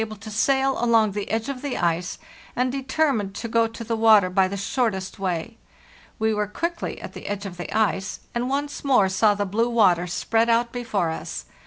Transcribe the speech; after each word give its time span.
THE 0.01 0.07
JOURNEY 0.07 0.17
SOUTHWARD 0.17 0.79
511 0.79 0.79
to 0.79 0.79
sail 0.79 0.89
along 0.91 1.11
the 1.11 1.29
edge 1.29 1.47
of 1.47 1.61
the 1.61 1.77
ice, 1.77 2.17
and 2.55 2.71
determined 2.71 3.35
to 3.35 3.47
go 3.47 3.67
to 3.67 3.83
the 3.83 3.95
water 3.95 4.31
by 4.31 4.47
the 4.47 4.57
shortest 4.57 5.19
way. 5.19 5.59
We 6.17 6.33
were 6.33 6.47
quickly 6.47 6.99
at 6.99 7.13
the 7.13 7.27
edge 7.27 7.45
of 7.45 7.57
the 7.57 7.71
ice, 7.71 8.21
and 8.33 8.49
once 8.49 8.83
more 8.83 9.07
saw 9.09 9.35
the 9.35 9.45
blue 9.45 9.69
water 9.69 10.07
spread 10.07 10.49
out 10.49 10.71
before 10.71 11.11
us. 11.11 11.45